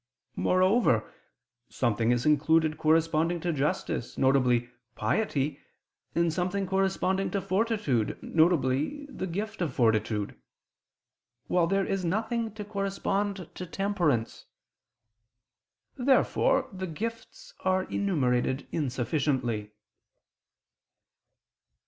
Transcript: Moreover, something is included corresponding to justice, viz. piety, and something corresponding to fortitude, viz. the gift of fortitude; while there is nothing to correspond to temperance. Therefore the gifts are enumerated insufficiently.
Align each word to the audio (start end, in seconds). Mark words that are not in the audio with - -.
Moreover, 0.35 1.13
something 1.69 2.09
is 2.09 2.25
included 2.25 2.79
corresponding 2.79 3.39
to 3.41 3.53
justice, 3.53 4.15
viz. 4.15 4.63
piety, 4.95 5.59
and 6.15 6.33
something 6.33 6.65
corresponding 6.65 7.29
to 7.29 7.39
fortitude, 7.39 8.17
viz. 8.19 9.05
the 9.15 9.27
gift 9.31 9.61
of 9.61 9.75
fortitude; 9.75 10.33
while 11.45 11.67
there 11.67 11.85
is 11.85 12.03
nothing 12.03 12.51
to 12.55 12.65
correspond 12.65 13.47
to 13.53 13.65
temperance. 13.67 14.47
Therefore 15.97 16.67
the 16.73 16.87
gifts 16.87 17.53
are 17.59 17.83
enumerated 17.83 18.65
insufficiently. 18.71 19.69